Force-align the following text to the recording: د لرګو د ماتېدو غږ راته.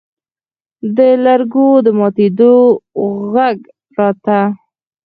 د 0.95 0.99
لرګو 1.25 1.67
د 1.85 1.87
ماتېدو 1.99 2.53
غږ 3.33 3.57
راته. 3.97 4.39